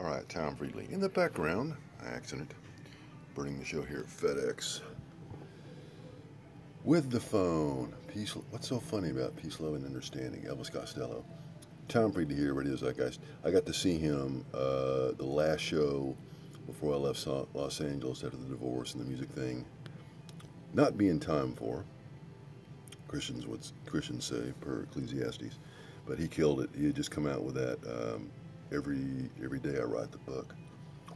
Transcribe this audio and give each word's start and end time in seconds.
All 0.00 0.06
right, 0.06 0.26
Tom 0.30 0.56
Friedley. 0.56 0.88
In 0.90 0.98
the 0.98 1.10
background, 1.10 1.74
accident, 2.06 2.54
burning 3.34 3.58
the 3.58 3.66
show 3.66 3.82
here 3.82 3.98
at 3.98 4.06
FedEx. 4.06 4.80
With 6.84 7.10
the 7.10 7.20
phone. 7.20 7.92
Peace. 8.08 8.34
What's 8.48 8.66
so 8.66 8.80
funny 8.80 9.10
about 9.10 9.36
Peace, 9.36 9.60
Love, 9.60 9.74
and 9.74 9.84
Understanding? 9.84 10.40
Elvis 10.44 10.72
Costello. 10.72 11.22
Tom 11.88 12.12
Friedley 12.12 12.34
here, 12.34 12.54
Radio 12.54 12.76
Zeitgeist. 12.76 13.18
I 13.44 13.50
got 13.50 13.66
to 13.66 13.74
see 13.74 13.98
him 13.98 14.42
uh, 14.54 15.12
the 15.18 15.26
last 15.26 15.60
show 15.60 16.16
before 16.66 16.94
I 16.94 16.96
left 16.96 17.26
Los 17.52 17.82
Angeles 17.82 18.24
after 18.24 18.38
the 18.38 18.48
divorce 18.48 18.94
and 18.94 19.04
the 19.04 19.06
music 19.06 19.28
thing. 19.28 19.66
Not 20.72 20.96
being 20.96 21.20
time 21.20 21.52
for. 21.52 21.84
Christians 23.06 23.46
would 23.46 23.66
Christians 23.84 24.24
say 24.24 24.54
per 24.62 24.84
Ecclesiastes, 24.84 25.58
but 26.06 26.18
he 26.18 26.26
killed 26.26 26.62
it. 26.62 26.70
He 26.74 26.86
had 26.86 26.96
just 26.96 27.10
come 27.10 27.26
out 27.26 27.42
with 27.42 27.56
that. 27.56 27.78
Um, 27.84 28.30
every 28.72 29.30
every 29.42 29.58
day 29.58 29.78
I 29.78 29.84
write 29.84 30.12
the 30.12 30.18
book. 30.18 30.54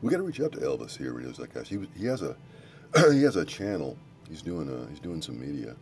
We 0.03 0.11
got 0.11 0.19
to 0.19 0.23
reach 0.23 0.41
out 0.41 0.53
to 0.53 0.59
Elvis 0.59 0.97
here. 0.97 1.19
He 1.19 1.27
like, 1.27 1.55
gosh, 1.55 1.69
he 1.69 1.79
was, 1.79 1.89
he 1.97 2.07
has 2.07 2.23
a 2.23 2.37
he 3.13 3.23
has 3.23 3.37
a 3.37 3.45
channel. 3.45 3.97
He's 4.29 4.43
doing 4.43 4.69
a, 4.69 4.89
he's 4.91 5.01
doing 5.01 5.21
some 5.21 5.39
media, 5.41 5.77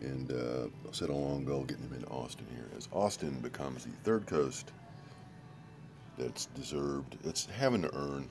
and 0.00 0.30
uh, 0.30 0.66
I 0.66 0.92
said 0.92 1.10
a 1.10 1.14
long 1.14 1.42
ago 1.42 1.62
getting 1.62 1.84
him 1.84 1.94
in 1.94 2.04
Austin 2.04 2.46
here 2.54 2.68
as 2.76 2.88
Austin 2.92 3.40
becomes 3.40 3.84
the 3.84 3.90
third 4.04 4.26
coast 4.26 4.72
that's 6.18 6.46
deserved. 6.46 7.16
It's 7.24 7.46
having 7.46 7.82
to 7.82 7.94
earn. 7.94 8.28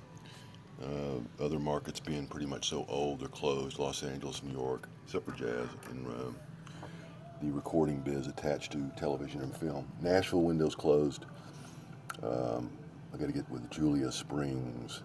Uh, 0.81 1.43
other 1.43 1.59
markets 1.59 1.99
being 1.99 2.25
pretty 2.25 2.45
much 2.45 2.69
so 2.69 2.85
old, 2.87 3.19
they're 3.19 3.27
closed. 3.27 3.79
Los 3.79 4.01
Angeles, 4.01 4.41
New 4.43 4.53
York, 4.53 4.87
except 5.03 5.25
for 5.25 5.33
jazz 5.33 5.67
and 5.89 6.07
uh, 6.07 6.31
the 7.41 7.51
recording 7.51 7.99
biz 7.99 8.27
attached 8.27 8.71
to 8.73 8.91
television 8.97 9.41
and 9.41 9.55
film. 9.55 9.87
Nashville 10.01 10.41
windows 10.41 10.75
closed. 10.75 11.25
Um, 12.23 12.69
I 13.13 13.17
got 13.17 13.27
to 13.27 13.31
get 13.31 13.49
with 13.49 13.69
Julia 13.69 14.11
Springs 14.11 15.03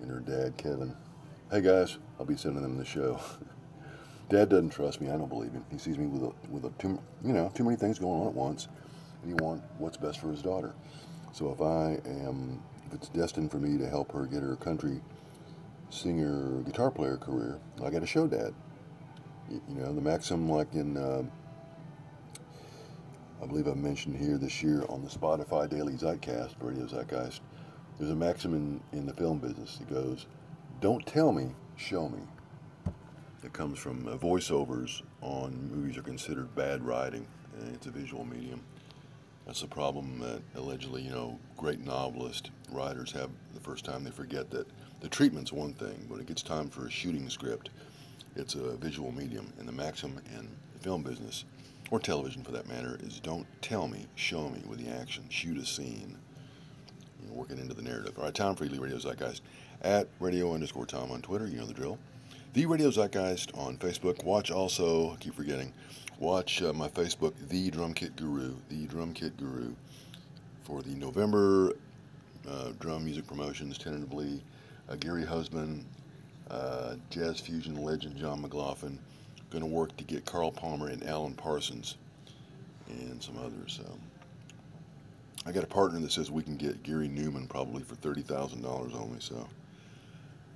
and 0.00 0.10
her 0.10 0.20
dad, 0.20 0.56
Kevin. 0.56 0.94
Hey 1.50 1.60
guys, 1.60 1.98
I'll 2.18 2.26
be 2.26 2.36
sending 2.36 2.62
them 2.62 2.76
the 2.76 2.84
show. 2.84 3.18
dad 4.28 4.48
doesn't 4.48 4.70
trust 4.70 5.00
me. 5.00 5.08
I 5.08 5.16
don't 5.16 5.28
believe 5.28 5.52
him. 5.52 5.64
He 5.72 5.78
sees 5.78 5.98
me 5.98 6.06
with 6.06 6.22
a, 6.22 6.32
with 6.50 6.64
a 6.64 6.70
too, 6.78 7.00
you 7.24 7.32
know, 7.32 7.50
too 7.54 7.64
many 7.64 7.76
things 7.76 7.98
going 7.98 8.20
on 8.20 8.28
at 8.28 8.34
once, 8.34 8.68
and 9.22 9.30
he 9.30 9.44
wants 9.44 9.64
what's 9.78 9.96
best 9.96 10.20
for 10.20 10.30
his 10.30 10.40
daughter. 10.40 10.74
So 11.32 11.50
if 11.50 11.60
I 11.60 11.98
am, 12.08 12.62
if 12.86 12.94
it's 12.94 13.08
destined 13.08 13.50
for 13.50 13.58
me 13.58 13.76
to 13.78 13.88
help 13.88 14.12
her 14.12 14.26
get 14.26 14.42
her 14.42 14.56
country 14.56 15.00
singer, 15.90 16.62
guitar 16.62 16.90
player 16.90 17.16
career, 17.16 17.58
I 17.84 17.90
got 17.90 18.00
to 18.00 18.06
show 18.06 18.28
dad. 18.28 18.54
You, 19.50 19.62
you 19.68 19.74
know, 19.80 19.92
the 19.92 20.00
maxim 20.00 20.48
like 20.48 20.72
in. 20.74 20.96
Uh, 20.96 21.24
I 23.42 23.44
believe 23.44 23.68
I 23.68 23.74
mentioned 23.74 24.16
here 24.16 24.38
this 24.38 24.62
year 24.62 24.84
on 24.88 25.04
the 25.04 25.10
Spotify 25.10 25.68
Daily 25.68 25.92
Zeitcast, 25.92 26.54
Radio 26.58 26.86
Zeitgeist, 26.86 27.40
there's 27.98 28.10
a 28.10 28.16
maxim 28.16 28.54
in, 28.54 28.98
in 28.98 29.04
the 29.04 29.12
film 29.12 29.38
business 29.38 29.76
that 29.76 29.90
goes, 29.90 30.26
don't 30.80 31.04
tell 31.06 31.32
me, 31.32 31.48
show 31.76 32.08
me. 32.08 32.20
It 33.44 33.52
comes 33.52 33.78
from 33.78 34.08
uh, 34.08 34.16
voiceovers 34.16 35.02
on 35.20 35.70
movies 35.70 35.98
are 35.98 36.02
considered 36.02 36.54
bad 36.54 36.82
writing, 36.82 37.26
and 37.60 37.74
it's 37.74 37.86
a 37.86 37.90
visual 37.90 38.24
medium. 38.24 38.64
That's 39.44 39.62
a 39.62 39.68
problem 39.68 40.18
that 40.20 40.40
allegedly, 40.54 41.02
you 41.02 41.10
know, 41.10 41.38
great 41.58 41.84
novelist 41.84 42.50
writers 42.72 43.12
have 43.12 43.28
the 43.52 43.60
first 43.60 43.84
time 43.84 44.02
they 44.02 44.10
forget 44.10 44.50
that 44.50 44.66
the 45.00 45.08
treatment's 45.08 45.52
one 45.52 45.74
thing, 45.74 46.06
but 46.10 46.20
it 46.20 46.26
gets 46.26 46.42
time 46.42 46.70
for 46.70 46.86
a 46.86 46.90
shooting 46.90 47.28
script. 47.28 47.68
It's 48.34 48.54
a 48.54 48.76
visual 48.76 49.12
medium, 49.12 49.52
and 49.58 49.68
the 49.68 49.72
maxim 49.72 50.18
in 50.34 50.48
the 50.72 50.78
film 50.78 51.02
business 51.02 51.44
or 51.90 52.00
television 52.00 52.42
for 52.42 52.52
that 52.52 52.68
matter, 52.68 52.98
is 53.02 53.20
don't 53.20 53.46
tell 53.62 53.88
me, 53.88 54.06
show 54.14 54.48
me 54.48 54.62
with 54.68 54.84
the 54.84 54.90
action, 54.90 55.24
shoot 55.28 55.56
a 55.58 55.66
scene, 55.66 56.16
you 57.22 57.28
know, 57.28 57.34
working 57.34 57.58
into 57.58 57.74
the 57.74 57.82
narrative. 57.82 58.18
All 58.18 58.24
right, 58.24 58.34
Tom 58.34 58.56
Friedley, 58.56 58.78
Radio 58.78 58.98
Zeitgeist, 58.98 59.40
at 59.82 60.08
radio 60.20 60.52
underscore 60.54 60.86
Tom 60.86 61.10
on 61.10 61.22
Twitter, 61.22 61.46
you 61.46 61.58
know 61.58 61.66
the 61.66 61.74
drill. 61.74 61.98
The 62.54 62.66
Radio 62.66 62.90
Zeitgeist 62.90 63.56
on 63.56 63.76
Facebook. 63.76 64.24
Watch 64.24 64.50
also, 64.50 65.12
I 65.12 65.16
keep 65.16 65.34
forgetting, 65.34 65.72
watch 66.18 66.62
uh, 66.62 66.72
my 66.72 66.88
Facebook, 66.88 67.34
The 67.48 67.70
Drum 67.70 67.92
Kit 67.92 68.16
Guru, 68.16 68.54
The 68.68 68.86
Drum 68.86 69.12
Kit 69.12 69.36
Guru, 69.36 69.74
for 70.64 70.82
the 70.82 70.94
November 70.94 71.74
uh, 72.48 72.72
drum 72.80 73.04
music 73.04 73.26
promotions, 73.26 73.78
tentatively. 73.78 74.42
Uh, 74.88 74.96
Gary 74.96 75.24
Husband, 75.24 75.84
uh, 76.50 76.94
jazz 77.10 77.40
fusion 77.40 77.82
legend 77.82 78.16
John 78.16 78.40
McLaughlin 78.40 78.98
going 79.50 79.62
to 79.62 79.68
work 79.68 79.96
to 79.96 80.04
get 80.04 80.24
Carl 80.24 80.50
Palmer 80.50 80.88
and 80.88 81.04
Alan 81.06 81.34
Parsons 81.34 81.96
and 82.88 83.22
some 83.22 83.36
others. 83.38 83.80
Um, 83.86 83.98
I 85.46 85.52
got 85.52 85.64
a 85.64 85.68
partner 85.68 86.00
that 86.00 86.12
says 86.12 86.30
we 86.30 86.42
can 86.42 86.56
get 86.56 86.82
Gary 86.82 87.08
Numan 87.08 87.48
probably 87.48 87.82
for 87.82 87.94
thirty 87.94 88.22
thousand 88.22 88.62
dollars 88.62 88.92
only. 88.94 89.20
So 89.20 89.46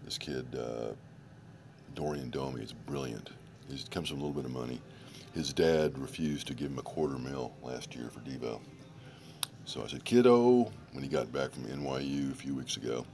this 0.05 0.19
kid 0.19 0.47
uh, 0.55 0.93
Dorian 1.95 2.31
Domi 2.31 2.63
is 2.63 2.73
brilliant. 2.73 3.31
He 3.69 3.83
comes 3.91 4.09
from 4.09 4.19
a 4.19 4.25
little 4.25 4.35
bit 4.35 4.45
of 4.45 4.53
money. 4.53 4.81
His 5.35 5.53
dad 5.53 5.97
refused 5.97 6.49
to 6.49 6.55
give 6.55 6.73
him 6.73 6.79
a 6.79 6.83
quarter 6.83 7.17
mil 7.17 7.53
last 7.63 7.95
year 7.95 8.11
for 8.11 8.21
Devo. 8.21 8.61
So 9.65 9.85
I 9.85 9.87
said, 9.87 10.05
kiddo, 10.05 10.73
when 10.93 11.05
he 11.05 11.09
got 11.09 11.33
back 11.33 11.53
from 11.53 11.65
NYU 11.65 12.33
a 12.33 12.35
few 12.35 12.55
weeks 12.55 12.77
ago 12.77 13.07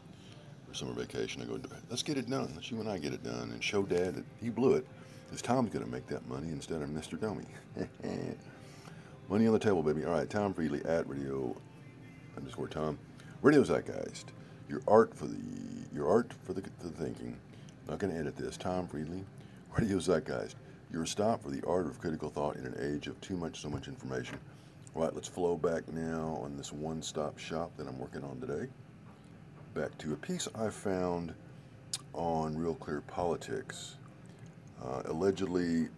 for 0.67 0.75
summer 0.75 0.95
vacation, 0.95 1.43
I 1.43 1.45
go, 1.45 1.61
let's 1.91 2.03
get 2.03 2.17
it 2.17 2.31
done. 2.31 2.51
Let's 2.55 2.71
you 2.71 2.81
and 2.81 2.89
I 2.89 2.97
get 2.97 3.13
it 3.13 3.23
done 3.23 3.51
and 3.51 3.63
show 3.63 3.83
dad 3.83 4.15
that 4.15 4.25
he 4.41 4.49
blew 4.49 4.75
it. 4.75 4.87
Because 5.27 5.43
Tom's 5.43 5.71
going 5.71 5.85
to 5.85 5.91
make 5.91 6.07
that 6.07 6.27
money 6.29 6.49
instead 6.49 6.83
of 6.83 6.89
Mr. 6.89 7.21
Domi. 7.21 7.45
money 9.29 9.47
on 9.47 9.53
the 9.53 9.59
table, 9.59 9.83
baby. 9.83 10.05
All 10.05 10.13
right, 10.13 10.31
Tom 10.31 10.55
Friedley 10.55 10.85
at 10.85 11.09
radio 11.09 11.55
underscore 12.37 12.69
Tom. 12.69 12.99
Radio 13.43 13.63
Zeitgeist. 13.63 14.27
Your 14.69 14.83
art 14.89 15.15
for 15.15 15.27
the 15.27 15.37
your 15.93 16.09
art 16.09 16.33
for 16.45 16.53
the, 16.53 16.63
the 16.81 16.91
thinking. 16.91 17.37
Not 17.89 17.99
going 17.99 18.13
to 18.13 18.19
edit 18.19 18.37
this. 18.37 18.57
Tom 18.57 18.87
Friedley, 18.89 19.25
Radio 19.77 19.99
Zeitgeist. 19.99 20.55
Your 20.93 21.07
stop 21.07 21.43
for 21.43 21.51
the 21.51 21.63
art 21.67 21.87
of 21.87 22.01
critical 22.01 22.31
thought 22.31 22.57
in 22.57 22.67
an 22.67 22.77
age 22.81 23.07
of 23.07 23.21
too 23.21 23.37
much, 23.37 23.61
so 23.61 23.69
much 23.69 23.89
information. 23.89 24.39
All 24.95 25.03
right, 25.03 25.15
let's 25.15 25.29
flow 25.29 25.57
back 25.57 25.87
now 25.93 26.41
on 26.43 26.57
this 26.57 26.73
one-stop 26.73 27.39
shop 27.39 27.77
that 27.77 27.87
I'm 27.87 27.99
working 27.99 28.25
on 28.25 28.41
today. 28.41 28.69
Back 29.75 29.97
to 29.99 30.13
a 30.13 30.17
piece 30.17 30.49
I 30.55 30.71
found 30.71 31.35
on 32.15 32.57
Real 32.57 32.75
Clear 32.75 33.03
Politics 33.03 33.97
uh, 34.85 35.03
allegedly, 35.07 35.89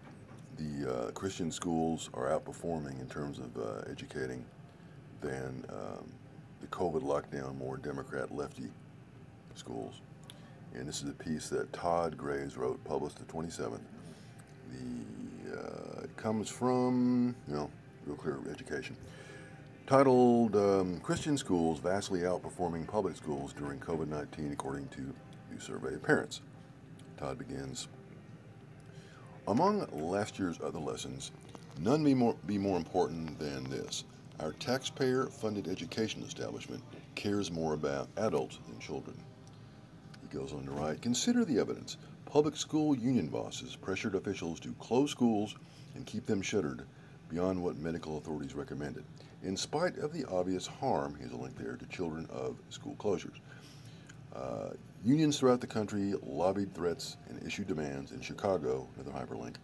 the 0.56 0.92
uh, 0.92 1.10
Christian 1.12 1.52
schools 1.52 2.10
are 2.14 2.26
outperforming 2.26 3.00
in 3.00 3.06
terms 3.08 3.38
of 3.38 3.56
uh, 3.56 3.90
educating 3.90 4.44
than 5.20 5.64
um, 5.68 6.12
the 6.60 6.66
COVID 6.68 7.02
lockdown, 7.02 7.56
more 7.56 7.76
Democrat 7.76 8.34
lefty 8.34 8.70
schools. 9.54 9.94
And 10.74 10.86
this 10.86 11.02
is 11.02 11.08
a 11.08 11.14
piece 11.14 11.48
that 11.48 11.72
Todd 11.72 12.16
Graves 12.16 12.56
wrote, 12.56 12.82
published 12.84 13.18
the 13.18 13.24
27th. 13.24 13.80
The, 14.70 15.58
uh, 15.58 16.02
it 16.04 16.16
comes 16.16 16.48
from, 16.48 17.34
you 17.46 17.54
know, 17.54 17.70
real 18.06 18.16
clear 18.16 18.38
education. 18.50 18.96
Titled 19.86 20.54
um, 20.54 21.00
Christian 21.00 21.38
Schools 21.38 21.78
Vastly 21.80 22.20
Outperforming 22.20 22.86
Public 22.86 23.16
Schools 23.16 23.54
During 23.54 23.78
COVID 23.80 24.08
19, 24.08 24.52
according 24.52 24.88
to 24.88 25.00
new 25.00 25.58
survey 25.58 25.94
of 25.94 26.02
parents. 26.02 26.42
Todd 27.16 27.38
begins 27.38 27.88
among 29.48 29.86
last 29.92 30.38
year's 30.38 30.60
other 30.62 30.78
lessons, 30.78 31.32
none 31.80 32.04
be 32.04 32.14
more, 32.14 32.36
be 32.46 32.58
more 32.58 32.76
important 32.76 33.38
than 33.38 33.64
this. 33.64 34.04
Our 34.40 34.52
taxpayer 34.52 35.26
funded 35.26 35.66
education 35.66 36.22
establishment 36.22 36.82
cares 37.14 37.50
more 37.50 37.74
about 37.74 38.08
adults 38.16 38.58
than 38.68 38.78
children. 38.78 39.16
He 40.22 40.38
goes 40.38 40.52
on 40.52 40.64
to 40.64 40.70
write 40.70 41.02
Consider 41.02 41.44
the 41.44 41.58
evidence. 41.58 41.96
Public 42.26 42.56
school 42.56 42.94
union 42.94 43.28
bosses 43.28 43.74
pressured 43.74 44.14
officials 44.14 44.60
to 44.60 44.74
close 44.74 45.10
schools 45.10 45.56
and 45.94 46.04
keep 46.04 46.26
them 46.26 46.42
shuttered 46.42 46.84
beyond 47.28 47.62
what 47.62 47.78
medical 47.78 48.18
authorities 48.18 48.54
recommended, 48.54 49.04
in 49.42 49.56
spite 49.56 49.98
of 49.98 50.12
the 50.12 50.24
obvious 50.26 50.66
harm, 50.66 51.16
here's 51.18 51.32
a 51.32 51.36
link 51.36 51.56
there, 51.56 51.76
to 51.76 51.86
children 51.86 52.26
of 52.30 52.56
school 52.70 52.96
closures. 52.98 53.38
Uh, 54.34 54.70
unions 55.04 55.38
throughout 55.38 55.60
the 55.60 55.66
country 55.66 56.14
lobbied 56.22 56.74
threats 56.74 57.16
and 57.28 57.40
issued 57.46 57.68
demands. 57.68 58.12
In 58.12 58.20
Chicago, 58.20 58.88
another 58.96 59.16
hyperlink, 59.16 59.54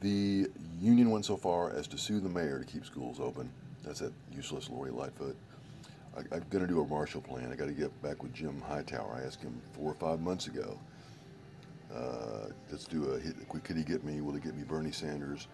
the 0.00 0.48
union 0.80 1.10
went 1.10 1.24
so 1.24 1.36
far 1.36 1.70
as 1.70 1.86
to 1.88 1.98
sue 1.98 2.20
the 2.20 2.28
mayor 2.28 2.58
to 2.58 2.64
keep 2.64 2.84
schools 2.84 3.18
open. 3.20 3.50
That's 3.84 4.00
that 4.00 4.12
useless 4.32 4.68
Lori 4.68 4.90
Lightfoot. 4.90 5.36
I, 6.16 6.36
am 6.36 6.44
going 6.50 6.66
to 6.66 6.72
do 6.72 6.80
a 6.80 6.86
Marshall 6.86 7.20
Plan. 7.20 7.50
I 7.52 7.56
got 7.56 7.66
to 7.66 7.72
get 7.72 8.02
back 8.02 8.22
with 8.22 8.32
Jim 8.32 8.60
Hightower. 8.66 9.20
I 9.22 9.26
asked 9.26 9.42
him 9.42 9.60
four 9.72 9.90
or 9.90 9.94
five 9.94 10.20
months 10.20 10.46
ago. 10.46 10.78
Uh, 11.94 12.48
let's 12.70 12.86
do 12.86 13.10
a 13.10 13.20
hit. 13.20 13.34
Could 13.48 13.76
he 13.76 13.84
get 13.84 14.02
me? 14.02 14.20
Will 14.20 14.32
he 14.32 14.40
get 14.40 14.56
me 14.56 14.64
Bernie 14.64 14.92
Sanders 14.92 15.46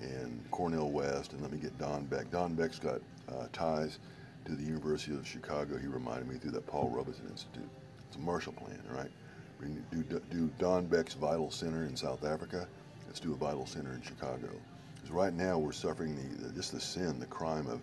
and 0.00 0.42
Cornel 0.50 0.90
West? 0.90 1.32
And 1.32 1.42
let 1.42 1.50
me 1.50 1.58
get 1.58 1.76
Don 1.78 2.04
Beck. 2.04 2.30
Don 2.30 2.54
Beck's 2.54 2.78
got 2.78 3.00
uh, 3.28 3.46
ties 3.52 3.98
to 4.44 4.54
the 4.54 4.62
University 4.62 5.14
of 5.14 5.26
Chicago. 5.26 5.78
He 5.78 5.86
reminded 5.86 6.28
me 6.28 6.36
through 6.36 6.52
that 6.52 6.66
Paul 6.66 6.90
Robeson 6.90 7.26
Institute. 7.28 7.68
It's 8.12 8.18
a 8.18 8.26
Marshall 8.26 8.52
Plan, 8.52 8.78
right? 8.90 9.10
We 9.58 9.68
do, 9.90 10.20
do 10.30 10.50
Don 10.58 10.84
Beck's 10.84 11.14
Vital 11.14 11.50
Center 11.50 11.84
in 11.84 11.96
South 11.96 12.24
Africa. 12.26 12.68
Let's 13.06 13.20
do 13.20 13.32
a 13.32 13.36
Vital 13.36 13.64
Center 13.64 13.94
in 13.94 14.02
Chicago. 14.02 14.50
Because 14.96 15.10
right 15.10 15.32
now 15.32 15.58
we're 15.58 15.72
suffering 15.72 16.14
the, 16.14 16.48
the, 16.48 16.52
just 16.52 16.72
the 16.72 16.80
sin, 16.80 17.18
the 17.18 17.24
crime 17.24 17.66
of 17.68 17.80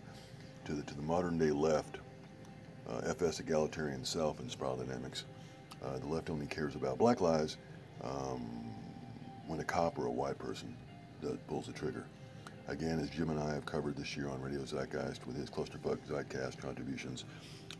to 0.65 0.73
the 0.73 0.83
to 0.83 0.93
the 0.93 1.01
modern 1.01 1.39
day 1.39 1.49
left 1.49 1.97
uh, 2.87 2.99
FS 3.05 3.39
egalitarian 3.39 4.05
self 4.05 4.39
and 4.39 4.51
spiral 4.51 4.77
dynamics. 4.77 5.25
Uh, 5.83 5.97
the 5.97 6.05
left 6.05 6.29
only 6.29 6.45
cares 6.45 6.75
about 6.75 6.99
black 6.99 7.21
lives 7.21 7.57
um, 8.03 8.71
when 9.47 9.59
a 9.61 9.63
cop 9.63 9.97
or 9.97 10.05
a 10.05 10.11
white 10.11 10.37
person 10.37 10.71
does, 11.23 11.37
pulls 11.47 11.65
the 11.65 11.73
trigger. 11.73 12.05
Again, 12.67 12.99
as 12.99 13.09
Jim 13.09 13.31
and 13.31 13.39
I 13.39 13.51
have 13.55 13.65
covered 13.65 13.95
this 13.95 14.15
year 14.15 14.29
on 14.29 14.39
Radio 14.43 14.63
Zeitgeist 14.63 15.25
with 15.25 15.35
his 15.35 15.49
Clusterfuck 15.49 15.97
Zeitcast 16.07 16.59
contributions, 16.59 17.25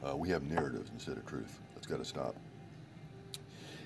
uh, 0.04 0.18
we 0.18 0.30
have 0.30 0.42
narratives 0.42 0.90
instead 0.96 1.16
of 1.16 1.28
truth. 1.28 1.60
Got 1.90 1.98
to 1.98 2.06
stop. 2.06 2.36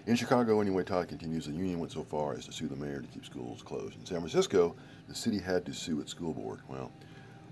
In 0.07 0.17
Chicago, 0.17 0.59
anyway, 0.59 0.83
Todd 0.83 1.07
continues, 1.07 1.45
the 1.45 1.53
union 1.53 1.79
went 1.79 1.93
so 1.93 2.03
far 2.03 2.33
as 2.33 2.45
to 2.45 2.51
sue 2.51 2.67
the 2.67 2.75
mayor 2.75 2.99
to 2.99 3.07
keep 3.07 3.23
schools 3.23 3.61
closed. 3.61 3.97
In 3.97 4.05
San 4.05 4.17
Francisco, 4.17 4.75
the 5.07 5.15
city 5.15 5.39
had 5.39 5.65
to 5.65 5.73
sue 5.73 6.01
its 6.01 6.11
school 6.11 6.33
board. 6.33 6.59
Well, 6.67 6.91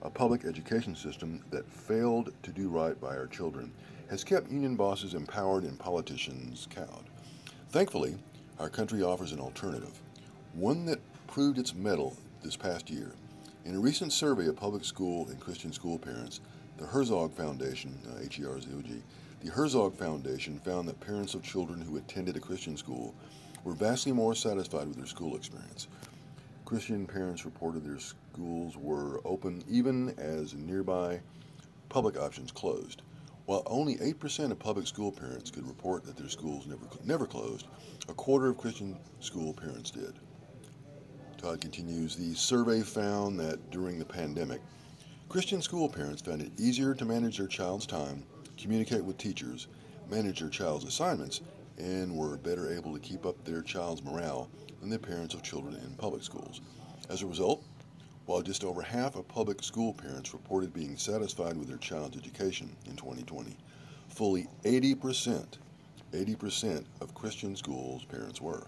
a 0.01 0.09
public 0.09 0.43
education 0.43 0.93
system 0.93 1.41
that 1.51 1.71
failed 1.71 2.33
to 2.43 2.51
do 2.51 2.67
right 2.67 2.99
by 2.99 3.15
our 3.15 3.27
children 3.27 3.71
has 4.09 4.25
kept 4.25 4.51
union 4.51 4.75
bosses 4.75 5.13
empowered 5.13 5.63
and 5.63 5.79
politicians 5.79 6.67
cowed. 6.69 7.05
Thankfully, 7.69 8.17
our 8.59 8.67
country 8.67 9.01
offers 9.01 9.31
an 9.31 9.39
alternative, 9.39 10.01
one 10.51 10.85
that 10.85 10.99
proved 11.27 11.59
its 11.59 11.73
mettle 11.73 12.17
this 12.43 12.57
past 12.57 12.89
year. 12.89 13.13
In 13.63 13.75
a 13.75 13.79
recent 13.79 14.11
survey 14.11 14.47
of 14.47 14.57
public 14.57 14.83
school 14.83 15.29
and 15.29 15.39
Christian 15.39 15.71
school 15.71 15.97
parents, 15.97 16.41
the 16.77 16.85
Herzog 16.85 17.33
Foundation, 17.33 17.97
uh, 18.09 18.21
H-E-R-Z-O-G, 18.21 19.01
the 19.43 19.49
Herzog 19.49 19.95
Foundation 19.95 20.59
found 20.59 20.87
that 20.87 20.99
parents 20.99 21.33
of 21.33 21.41
children 21.41 21.81
who 21.81 21.97
attended 21.97 22.37
a 22.37 22.39
Christian 22.39 22.77
school 22.77 23.15
were 23.63 23.73
vastly 23.73 24.11
more 24.11 24.35
satisfied 24.35 24.87
with 24.87 24.97
their 24.97 25.07
school 25.07 25.35
experience. 25.35 25.87
Christian 26.63 27.07
parents 27.07 27.43
reported 27.43 27.83
their 27.83 27.99
schools 27.99 28.77
were 28.77 29.19
open 29.25 29.63
even 29.67 30.13
as 30.19 30.53
nearby 30.53 31.19
public 31.89 32.17
options 32.17 32.51
closed. 32.51 33.01
While 33.45 33.63
only 33.65 33.97
8% 33.97 34.51
of 34.51 34.59
public 34.59 34.85
school 34.85 35.11
parents 35.11 35.49
could 35.49 35.67
report 35.67 36.05
that 36.05 36.17
their 36.17 36.29
schools 36.29 36.67
never, 36.67 36.85
never 37.03 37.25
closed, 37.25 37.65
a 38.09 38.13
quarter 38.13 38.47
of 38.49 38.57
Christian 38.57 38.95
school 39.19 39.53
parents 39.53 39.89
did. 39.89 40.13
Todd 41.37 41.59
continues 41.59 42.15
The 42.15 42.35
survey 42.35 42.81
found 42.81 43.39
that 43.39 43.71
during 43.71 43.97
the 43.97 44.05
pandemic, 44.05 44.61
Christian 45.29 45.63
school 45.63 45.89
parents 45.89 46.21
found 46.21 46.41
it 46.43 46.51
easier 46.59 46.93
to 46.93 47.05
manage 47.05 47.39
their 47.39 47.47
child's 47.47 47.87
time, 47.87 48.23
communicate 48.61 49.03
with 49.03 49.17
teachers, 49.17 49.67
manage 50.09 50.39
their 50.39 50.49
child's 50.49 50.85
assignments, 50.85 51.41
and 51.77 52.15
were 52.15 52.37
better 52.37 52.71
able 52.71 52.93
to 52.93 52.99
keep 52.99 53.25
up 53.25 53.43
their 53.43 53.61
child's 53.61 54.03
morale 54.03 54.49
than 54.79 54.89
the 54.89 54.99
parents 54.99 55.33
of 55.33 55.41
children 55.41 55.75
in 55.75 55.93
public 55.95 56.23
schools. 56.23 56.61
As 57.09 57.21
a 57.21 57.27
result, 57.27 57.63
while 58.25 58.41
just 58.41 58.63
over 58.63 58.81
half 58.81 59.15
of 59.15 59.27
public 59.27 59.63
school 59.63 59.93
parents 59.93 60.33
reported 60.33 60.73
being 60.73 60.95
satisfied 60.97 61.57
with 61.57 61.67
their 61.67 61.77
child's 61.77 62.17
education 62.17 62.75
in 62.85 62.95
2020, 62.95 63.57
fully 64.09 64.47
80%, 64.63 65.57
80% 66.13 66.85
of 67.01 67.15
Christian 67.15 67.55
schools 67.55 68.05
parents 68.05 68.41
were. 68.41 68.63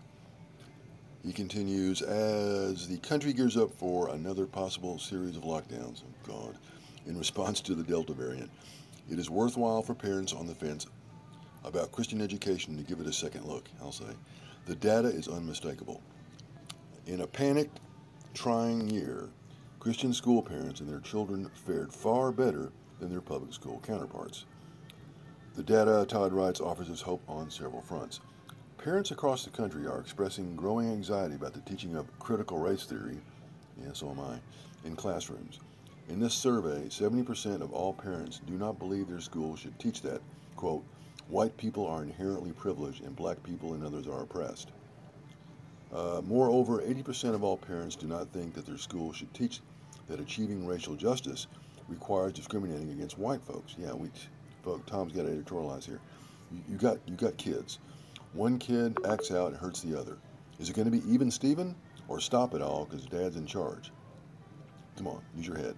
He 1.24 1.31
continues, 1.31 2.01
as 2.01 2.88
the 2.88 2.98
country 2.98 3.31
gears 3.31 3.56
up 3.56 3.72
for 3.75 4.10
another 4.10 4.45
possible 4.45 5.00
series 5.00 5.38
of 5.38 5.44
lockdowns, 5.44 6.01
oh 6.04 6.28
God, 6.28 6.57
in 7.06 7.18
response 7.18 7.62
to 7.62 7.75
the 7.75 7.84
Delta 7.84 8.13
variant, 8.13 8.50
it 9.10 9.20
is 9.20 9.30
worthwhile 9.30 9.82
for 9.82 9.94
parents 9.94 10.34
on 10.34 10.48
the 10.48 10.56
fence 10.56 10.86
about 11.64 11.92
Christian 11.92 12.22
education 12.22 12.78
to 12.78 12.84
give 12.84 13.00
it 13.00 13.08
a 13.08 13.14
second 13.14 13.46
look, 13.46 13.70
I'll 13.82 13.92
say. 13.92 14.06
The 14.66 14.76
data 14.76 15.08
is 15.08 15.28
unmistakable. 15.28 16.02
In 17.08 17.22
a 17.22 17.28
panicked, 17.28 17.80
trying 18.34 18.90
year, 18.90 19.30
Christian 19.80 20.14
school 20.14 20.42
parents 20.42 20.80
and 20.80 20.90
their 20.90 21.02
children 21.02 21.50
fared 21.66 21.94
far 21.94 22.32
better 22.32 22.72
than 23.00 23.10
their 23.10 23.22
public 23.22 23.54
school 23.54 23.82
counterparts. 23.86 24.46
The 25.56 25.64
data, 25.64 26.06
Todd 26.08 26.34
writes, 26.34 26.62
offers 26.62 26.90
us 26.90 27.02
hope 27.02 27.22
on 27.28 27.52
several 27.52 27.82
fronts. 27.82 28.22
Parents 28.78 29.12
across 29.12 29.44
the 29.44 29.52
country 29.52 29.86
are 29.86 30.00
expressing 30.00 30.56
growing 30.56 30.90
anxiety 30.90 31.36
about 31.36 31.54
the 31.54 31.62
teaching 31.62 31.96
of 31.96 32.08
critical 32.20 32.58
race 32.58 32.86
theory, 32.86 33.18
yeah, 33.82 33.94
so 33.94 34.10
am 34.10 34.20
I, 34.20 34.40
in 34.88 34.96
classrooms. 34.96 35.60
In 36.10 36.20
this 36.20 36.34
survey, 36.34 36.88
70% 36.90 37.62
of 37.62 37.72
all 37.72 37.94
parents 37.94 38.42
do 38.46 38.54
not 38.54 38.78
believe 38.78 39.08
their 39.08 39.22
school 39.22 39.56
should 39.56 39.78
teach 39.80 40.02
that, 40.02 40.22
quote, 40.58 40.84
white 41.30 41.56
people 41.56 41.88
are 41.88 42.04
inherently 42.04 42.52
privileged 42.52 43.04
and 43.04 43.16
black 43.16 43.42
people 43.42 43.74
and 43.74 43.84
others 43.84 44.08
are 44.08 44.22
oppressed. 44.22 44.72
Uh, 45.94 46.22
moreover, 46.26 46.82
80% 46.82 47.34
of 47.34 47.44
all 47.44 47.56
parents 47.56 47.96
do 47.96 48.08
not 48.08 48.28
think 48.34 48.54
that 48.54 48.66
their 48.66 48.78
school 48.78 49.14
should 49.14 49.34
teach 49.34 49.62
that 50.08 50.20
achieving 50.20 50.68
racial 50.68 50.96
justice 50.96 51.48
requires 51.88 52.34
discriminating 52.34 52.92
against 52.92 53.18
white 53.18 53.42
folks. 53.44 53.76
Yeah, 53.78 53.94
we, 53.94 54.10
folks, 54.64 54.90
Tom's 54.90 55.14
got 55.14 55.24
to 55.24 55.30
editorialize 55.30 55.86
here. 55.86 56.00
You, 56.52 56.62
you 56.70 56.78
got 56.78 56.98
you 57.06 57.16
got 57.16 57.38
kids. 57.38 57.80
One 58.34 58.58
kid 58.58 58.98
acts 59.08 59.32
out 59.32 59.52
and 59.52 59.58
hurts 59.58 59.82
the 59.82 59.98
other. 59.98 60.18
Is 60.60 60.70
it 60.70 60.76
going 60.76 60.90
to 60.90 60.92
be 60.92 61.04
even 61.12 61.30
Steven 61.32 61.76
or 62.08 62.20
stop 62.20 62.54
it 62.54 62.62
all 62.62 62.86
because 62.86 63.06
dad's 63.06 63.36
in 63.36 63.46
charge? 63.46 63.92
Come 64.98 65.07
on, 65.07 65.22
use 65.36 65.48
your 65.48 65.57
head. 65.57 65.75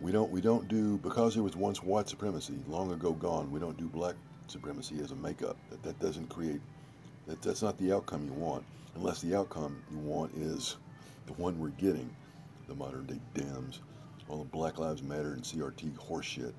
We 0.00 0.12
don't 0.12 0.30
we 0.30 0.40
don't 0.40 0.68
do 0.68 0.98
because 0.98 1.34
there 1.34 1.42
was 1.42 1.56
once 1.56 1.82
white 1.82 2.08
supremacy 2.08 2.54
long 2.68 2.92
ago 2.92 3.12
gone. 3.12 3.50
We 3.50 3.60
don't 3.60 3.76
do 3.76 3.86
black 3.86 4.14
supremacy 4.46 5.00
as 5.00 5.10
a 5.10 5.16
makeup. 5.16 5.56
That 5.70 5.82
that 5.82 5.98
doesn't 6.00 6.28
create 6.28 6.60
that 7.26 7.40
that's 7.42 7.62
not 7.62 7.78
the 7.78 7.92
outcome 7.92 8.26
you 8.26 8.32
want 8.32 8.64
unless 8.96 9.20
the 9.20 9.34
outcome 9.34 9.82
you 9.90 9.98
want 9.98 10.32
is 10.36 10.76
the 11.26 11.32
one 11.34 11.58
we're 11.58 11.68
getting, 11.70 12.14
the 12.68 12.74
modern 12.74 13.06
day 13.06 13.20
Dems, 13.34 13.78
all 14.28 14.38
the 14.38 14.44
Black 14.44 14.78
Lives 14.78 15.02
Matter 15.02 15.32
and 15.32 15.42
CRT 15.42 15.92
horseshit. 15.92 16.52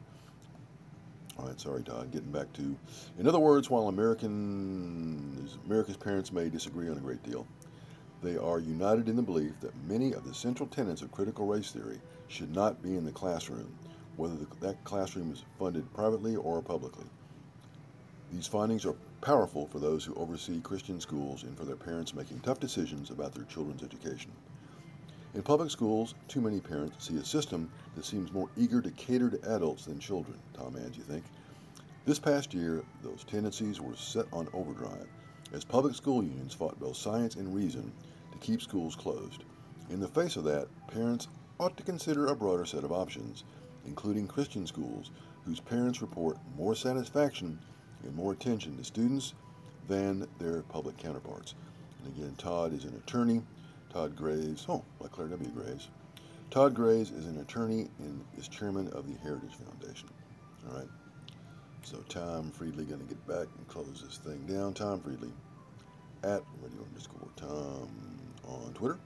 All 1.37 1.47
right, 1.47 1.59
sorry, 1.59 1.81
Todd. 1.81 2.11
Getting 2.11 2.31
back 2.31 2.53
to, 2.53 2.77
in 3.17 3.27
other 3.27 3.39
words, 3.39 3.69
while 3.69 3.87
American 3.87 5.49
America's 5.65 5.97
parents 5.97 6.31
may 6.31 6.49
disagree 6.49 6.89
on 6.89 6.97
a 6.97 7.01
great 7.01 7.23
deal, 7.23 7.47
they 8.23 8.37
are 8.37 8.59
united 8.59 9.09
in 9.09 9.17
the 9.17 9.21
belief 9.21 9.51
that 9.59 9.75
many 9.85 10.13
of 10.13 10.23
the 10.25 10.33
central 10.33 10.67
tenets 10.69 11.01
of 11.01 11.11
critical 11.11 11.45
race 11.45 11.71
theory 11.71 11.99
should 12.29 12.55
not 12.55 12.81
be 12.81 12.95
in 12.95 13.03
the 13.03 13.11
classroom, 13.11 13.69
whether 14.15 14.35
the, 14.35 14.47
that 14.61 14.81
classroom 14.85 15.29
is 15.31 15.43
funded 15.59 15.93
privately 15.93 16.37
or 16.37 16.61
publicly. 16.61 17.05
These 18.31 18.47
findings 18.47 18.85
are 18.85 18.95
powerful 19.19 19.67
for 19.67 19.79
those 19.79 20.05
who 20.05 20.15
oversee 20.15 20.61
Christian 20.61 21.01
schools 21.01 21.43
and 21.43 21.57
for 21.57 21.65
their 21.65 21.75
parents 21.75 22.15
making 22.15 22.39
tough 22.39 22.61
decisions 22.61 23.09
about 23.09 23.33
their 23.33 23.43
children's 23.43 23.83
education. 23.83 24.31
In 25.33 25.43
public 25.43 25.69
schools, 25.69 26.15
too 26.29 26.39
many 26.39 26.61
parents 26.61 27.05
see 27.05 27.17
a 27.17 27.25
system 27.25 27.69
that 27.95 28.05
seems 28.05 28.31
more 28.31 28.49
eager 28.55 28.81
to 28.81 28.91
cater 28.91 29.29
to 29.29 29.53
adults 29.53 29.85
than 29.85 29.99
children, 29.99 30.37
Tom 30.53 30.77
Ands, 30.77 30.97
you 30.97 31.03
think? 31.03 31.25
This 32.05 32.19
past 32.19 32.53
year, 32.53 32.83
those 33.03 33.25
tendencies 33.25 33.81
were 33.81 33.95
set 33.95 34.27
on 34.31 34.47
overdrive 34.53 35.07
as 35.53 35.63
public 35.63 35.93
school 35.93 36.23
unions 36.23 36.53
fought 36.53 36.79
both 36.79 36.97
science 36.97 37.35
and 37.35 37.53
reason 37.53 37.91
keep 38.43 38.61
schools 38.61 38.95
closed. 38.95 39.43
In 39.89 39.99
the 39.99 40.07
face 40.07 40.35
of 40.35 40.43
that, 40.43 40.67
parents 40.87 41.27
ought 41.59 41.75
to 41.77 41.83
consider 41.83 42.27
a 42.27 42.35
broader 42.35 42.65
set 42.65 42.83
of 42.83 42.91
options, 42.91 43.43
including 43.87 44.27
Christian 44.27 44.67
schools, 44.67 45.11
whose 45.45 45.59
parents 45.59 46.01
report 46.01 46.37
more 46.57 46.75
satisfaction 46.75 47.57
and 48.03 48.15
more 48.15 48.33
attention 48.33 48.77
to 48.77 48.83
students 48.83 49.33
than 49.87 50.27
their 50.39 50.61
public 50.63 50.97
counterparts. 50.97 51.55
And 52.03 52.15
again, 52.15 52.35
Todd 52.37 52.73
is 52.73 52.83
an 52.83 52.95
attorney 52.95 53.41
Todd 53.93 54.15
Graves. 54.15 54.65
Oh, 54.67 54.83
like 54.99 55.11
Clare 55.11 55.27
W. 55.27 55.49
Graves. 55.51 55.89
Todd 56.49 56.73
Graves 56.73 57.11
is 57.11 57.25
an 57.27 57.39
attorney 57.39 57.87
and 57.99 58.23
is 58.37 58.47
chairman 58.47 58.87
of 58.89 59.07
the 59.07 59.17
Heritage 59.19 59.53
Foundation. 59.55 60.09
All 60.67 60.77
right. 60.77 60.87
So 61.83 61.97
Tom 62.09 62.51
Friedley 62.51 62.85
going 62.85 63.01
to 63.01 63.05
get 63.05 63.25
back 63.27 63.47
and 63.57 63.67
close 63.67 64.03
this 64.03 64.17
thing 64.17 64.45
down. 64.47 64.73
Tom 64.73 64.99
Friedley 64.99 65.31
at 66.23 66.41
radio 66.61 66.81
underscore 66.85 67.29
Tom 67.35 68.12
on 68.47 68.73
Twitter. 68.73 68.99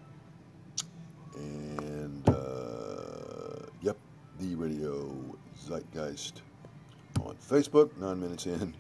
And 1.36 2.28
uh, 2.30 3.68
yep, 3.82 3.98
the 4.40 4.56
radio 4.56 5.14
zeitgeist 5.68 6.42
on 7.22 7.36
Facebook. 7.36 7.96
Nine 7.98 8.20
minutes 8.20 8.46
in. 8.46 8.74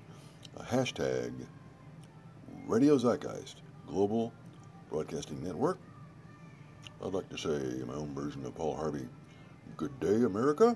A 0.57 0.63
hashtag 0.63 1.31
Radio 2.65 2.97
Zeitgeist 2.97 3.57
Global 3.87 4.33
Broadcasting 4.89 5.43
Network. 5.43 5.77
I'd 7.03 7.13
like 7.13 7.29
to 7.29 7.37
say 7.37 7.83
my 7.85 7.93
own 7.93 8.13
version 8.15 8.43
of 8.45 8.55
Paul 8.55 8.75
Harvey. 8.75 9.07
Good 9.75 9.99
day, 9.99 10.23
America. 10.23 10.75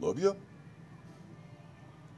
Love 0.00 0.18
you. 0.18 0.34